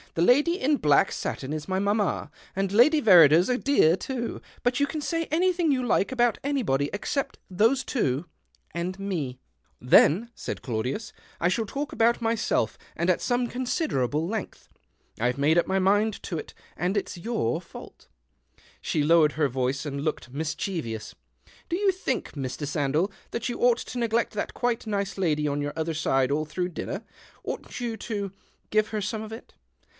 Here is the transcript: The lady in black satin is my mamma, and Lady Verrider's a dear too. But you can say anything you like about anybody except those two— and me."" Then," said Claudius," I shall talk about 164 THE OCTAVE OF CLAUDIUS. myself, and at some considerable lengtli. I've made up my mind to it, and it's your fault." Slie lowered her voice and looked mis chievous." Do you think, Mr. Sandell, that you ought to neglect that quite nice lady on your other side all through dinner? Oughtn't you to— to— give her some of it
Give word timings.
The 0.15 0.21
lady 0.23 0.59
in 0.59 0.77
black 0.77 1.11
satin 1.11 1.53
is 1.53 1.69
my 1.69 1.77
mamma, 1.79 2.31
and 2.53 2.71
Lady 2.71 3.01
Verrider's 3.01 3.47
a 3.47 3.57
dear 3.57 3.95
too. 3.95 4.41
But 4.63 4.79
you 4.79 4.87
can 4.87 4.99
say 4.99 5.25
anything 5.31 5.71
you 5.71 5.85
like 5.85 6.11
about 6.11 6.39
anybody 6.43 6.89
except 6.91 7.37
those 7.49 7.83
two— 7.85 8.25
and 8.75 8.97
me."" 8.99 9.39
Then," 9.79 10.29
said 10.35 10.63
Claudius," 10.63 11.13
I 11.39 11.47
shall 11.47 11.67
talk 11.67 11.93
about 11.93 12.15
164 12.19 12.57
THE 12.57 12.63
OCTAVE 12.63 12.63
OF 12.63 12.77
CLAUDIUS. 12.77 12.97
myself, 12.97 12.97
and 12.97 13.09
at 13.09 13.21
some 13.21 13.47
considerable 13.47 14.27
lengtli. 14.27 14.67
I've 15.19 15.37
made 15.37 15.57
up 15.57 15.67
my 15.67 15.79
mind 15.79 16.21
to 16.23 16.37
it, 16.37 16.53
and 16.75 16.97
it's 16.97 17.17
your 17.17 17.61
fault." 17.61 18.07
Slie 18.83 19.07
lowered 19.07 19.33
her 19.33 19.47
voice 19.47 19.85
and 19.85 20.01
looked 20.03 20.33
mis 20.33 20.55
chievous." 20.55 21.13
Do 21.69 21.77
you 21.77 21.91
think, 21.91 22.33
Mr. 22.33 22.67
Sandell, 22.67 23.11
that 23.29 23.47
you 23.47 23.59
ought 23.59 23.77
to 23.77 23.99
neglect 23.99 24.33
that 24.33 24.55
quite 24.55 24.85
nice 24.87 25.17
lady 25.17 25.47
on 25.47 25.61
your 25.61 25.73
other 25.77 25.93
side 25.93 26.31
all 26.31 26.43
through 26.43 26.69
dinner? 26.69 27.03
Oughtn't 27.45 27.79
you 27.79 27.95
to— 27.95 28.29
to— 28.29 28.33
give 28.71 28.89
her 28.89 28.99
some 28.99 29.21
of 29.21 29.31
it 29.31 29.53